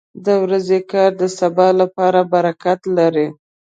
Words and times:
•د 0.25 0.27
ورځې 0.43 0.79
کار 0.91 1.11
د 1.21 1.23
سبا 1.39 1.67
لپاره 1.81 2.19
برکت 2.33 2.79
لري. 2.97 3.27